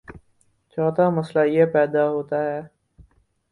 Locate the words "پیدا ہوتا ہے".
1.73-2.59